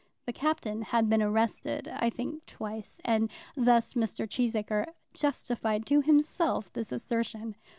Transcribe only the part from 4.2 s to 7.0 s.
Cheesacre justified to himself this